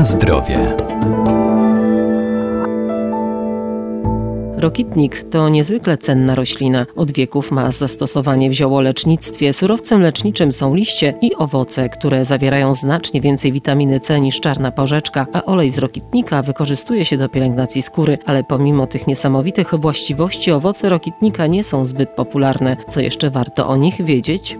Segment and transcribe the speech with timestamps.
[0.00, 0.76] Na zdrowie.
[4.56, 6.86] Rokitnik to niezwykle cenna roślina.
[6.96, 9.52] Od wieków ma zastosowanie w ziołolecznictwie.
[9.52, 15.26] Surowcem leczniczym są liście i owoce, które zawierają znacznie więcej witaminy C niż czarna porzeczka,
[15.32, 20.88] a olej z rokitnika wykorzystuje się do pielęgnacji skóry, ale pomimo tych niesamowitych właściwości owoce
[20.88, 22.76] rokitnika nie są zbyt popularne.
[22.88, 24.58] Co jeszcze warto o nich wiedzieć?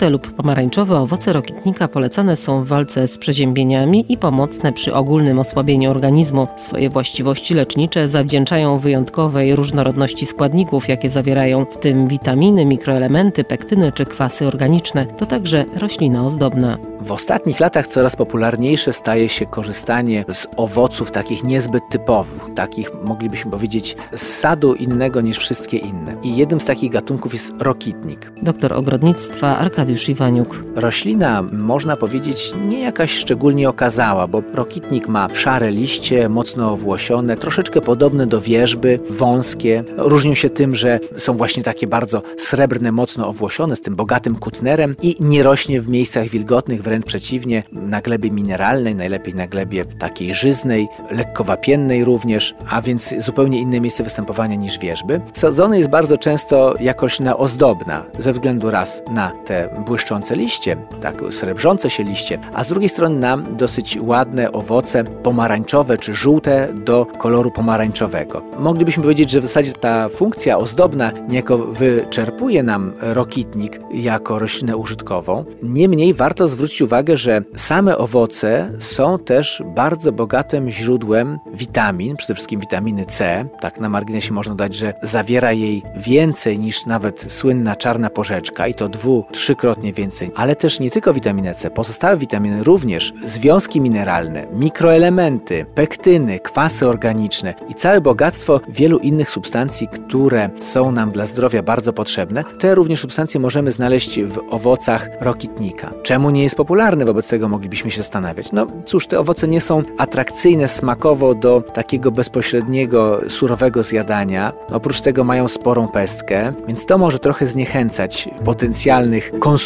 [0.00, 5.38] Żółte lub pomarańczowe owoce rokitnika polecane są w walce z przeziębieniami i pomocne przy ogólnym
[5.38, 6.46] osłabieniu organizmu.
[6.56, 14.06] Swoje właściwości lecznicze zawdzięczają wyjątkowej różnorodności składników, jakie zawierają, w tym witaminy, mikroelementy, pektyny czy
[14.06, 15.06] kwasy organiczne.
[15.06, 16.78] To także roślina ozdobna.
[17.00, 23.50] W ostatnich latach coraz popularniejsze staje się korzystanie z owoców takich niezbyt typowych, takich moglibyśmy
[23.50, 26.16] powiedzieć z sadu innego niż wszystkie inne.
[26.22, 28.32] I jednym z takich gatunków jest rokitnik.
[28.42, 30.64] Doktor ogrodnictwa Arkadiusz Iwaniuk.
[30.76, 37.80] Roślina, można powiedzieć, nie jakaś szczególnie okazała, bo rokitnik ma szare liście, mocno owłosione, troszeczkę
[37.80, 39.84] podobne do wierzby, wąskie.
[39.96, 44.96] Różnią się tym, że są właśnie takie bardzo srebrne, mocno owłosione, z tym bogatym kutnerem
[45.02, 50.34] i nie rośnie w miejscach wilgotnych, wręcz przeciwnie, na glebie mineralnej, najlepiej na glebie takiej
[50.34, 55.20] żyznej, lekkowapiennej również, a więc zupełnie inne miejsce występowania niż wierzby.
[55.32, 61.22] Sadzony jest bardzo często jako roślina ozdobna, ze względu raz na te błyszczące liście, tak
[61.30, 67.06] srebrzące się liście, a z drugiej strony na dosyć ładne owoce pomarańczowe czy żółte do
[67.06, 68.42] koloru pomarańczowego.
[68.58, 75.44] Moglibyśmy powiedzieć, że w zasadzie ta funkcja ozdobna niejako wyczerpuje nam rokitnik jako roślinę użytkową.
[75.62, 82.60] Niemniej warto zwrócić uwagę, że same owoce są też bardzo bogatym źródłem witamin, przede wszystkim
[82.60, 83.44] witaminy C.
[83.60, 88.74] Tak na marginesie można dodać, że zawiera jej więcej niż nawet słynna czarna porzeczka i
[88.74, 90.30] to dwu, trzykrotnie więcej.
[90.34, 97.54] Ale też nie tylko witaminę C, pozostałe witaminy również, związki mineralne, mikroelementy, pektyny, kwasy organiczne
[97.68, 102.44] i całe bogactwo wielu innych substancji, które są nam dla zdrowia bardzo potrzebne.
[102.58, 105.90] Te również substancje możemy znaleźć w owocach rokitnika.
[106.02, 107.04] Czemu nie jest popularny?
[107.04, 108.52] Wobec tego moglibyśmy się zastanawiać.
[108.52, 114.52] No cóż, te owoce nie są atrakcyjne smakowo do takiego bezpośredniego, surowego zjadania.
[114.72, 119.59] Oprócz tego mają sporą pestkę, więc to może trochę zniechęcać potencjalnych konsumentów.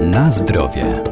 [0.00, 1.07] Na zdrowie.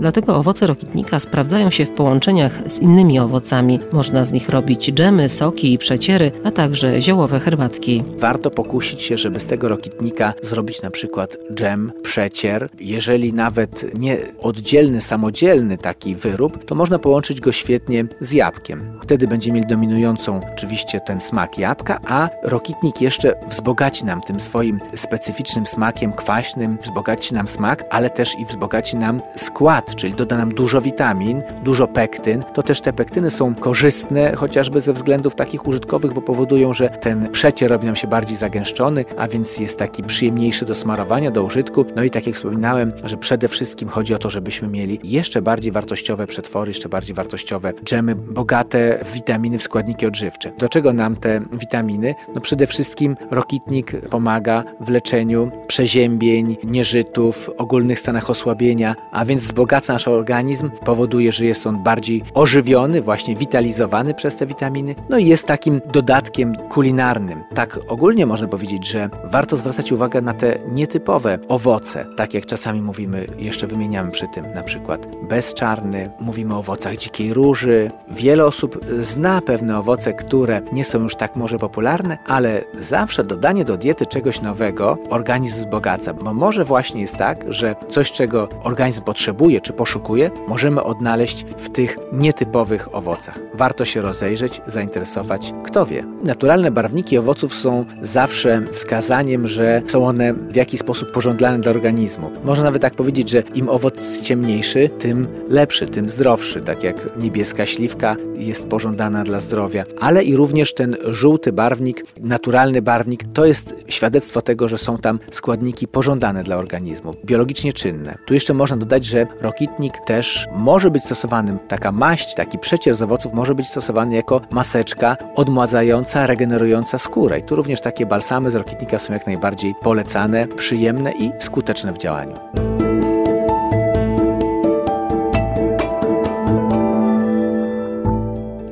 [0.00, 3.78] Dlatego owoce rokitnika sprawdzają się w połączeniach z innymi owocami.
[3.92, 8.04] Można z nich robić dżemy, soki i przeciery, a także ziołowe herbatki.
[8.18, 12.68] Warto pokusić się, żeby z tego rokitnika zrobić na przykład dżem, przecier.
[12.80, 18.98] Jeżeli nawet nie oddzielny, samodzielny taki wyrób, to można połączyć go świetnie z jabłkiem.
[19.02, 24.80] Wtedy będzie mieli dominującą oczywiście ten smak jabłka, a rokitnik jeszcze wzbogaci nam tym swoim
[24.94, 30.54] specyficznym smakiem kwaśnym, wzbogaci nam smak, ale też i wzbogaci nam skład czyli doda nam
[30.54, 36.12] dużo witamin, dużo pektyn, to też te pektyny są korzystne, chociażby ze względów takich użytkowych,
[36.12, 40.64] bo powodują, że ten przecier robi nam się bardziej zagęszczony, a więc jest taki przyjemniejszy
[40.64, 41.84] do smarowania, do użytku.
[41.96, 45.72] No i tak jak wspominałem, że przede wszystkim chodzi o to, żebyśmy mieli jeszcze bardziej
[45.72, 50.52] wartościowe przetwory, jeszcze bardziej wartościowe dżemy, bogate w witaminy, w składniki odżywcze.
[50.58, 52.14] Do czego nam te witaminy?
[52.34, 59.79] No przede wszystkim rokitnik pomaga w leczeniu przeziębień, nieżytów, ogólnych stanach osłabienia, a więc wzbogaca
[59.88, 65.26] nasz organizm, powoduje, że jest on bardziej ożywiony, właśnie witalizowany przez te witaminy, no i
[65.26, 67.42] jest takim dodatkiem kulinarnym.
[67.54, 72.82] Tak ogólnie można powiedzieć, że warto zwracać uwagę na te nietypowe owoce, tak jak czasami
[72.82, 77.90] mówimy, jeszcze wymieniamy przy tym, na przykład bezczarny, mówimy o owocach dzikiej róży.
[78.10, 83.64] Wiele osób zna pewne owoce, które nie są już tak może popularne, ale zawsze dodanie
[83.64, 89.02] do diety czegoś nowego organizm wzbogaca, bo może właśnie jest tak, że coś, czego organizm
[89.02, 93.38] potrzebuje, czy poszukuje, możemy odnaleźć w tych nietypowych owocach.
[93.54, 96.04] Warto się rozejrzeć, zainteresować, kto wie.
[96.24, 102.30] Naturalne barwniki owoców są zawsze wskazaniem, że są one w jakiś sposób pożądane dla organizmu.
[102.44, 107.66] Można nawet tak powiedzieć, że im owoc ciemniejszy, tym lepszy, tym zdrowszy, tak jak niebieska
[107.66, 113.74] śliwka jest pożądana dla zdrowia, ale i również ten żółty barwnik, naturalny barwnik, to jest
[113.88, 118.18] świadectwo tego, że są tam składniki pożądane dla organizmu, biologicznie czynne.
[118.26, 119.26] Tu jeszcze można dodać, że
[119.60, 124.40] rokitnik też może być stosowany, taka maść, taki przecier z owoców może być stosowany jako
[124.50, 127.38] maseczka odmładzająca, regenerująca skórę.
[127.38, 131.98] I tu również takie balsamy z rokitnika są jak najbardziej polecane, przyjemne i skuteczne w
[131.98, 132.34] działaniu.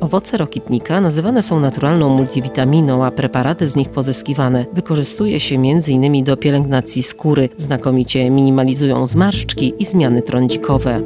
[0.09, 6.23] Owoce rokitnika nazywane są naturalną multivitaminą, a preparaty z nich pozyskiwane wykorzystuje się m.in.
[6.23, 11.01] do pielęgnacji skóry, znakomicie minimalizują zmarszczki i zmiany trądzikowe.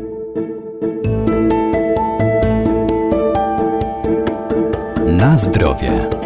[5.08, 6.23] Na zdrowie.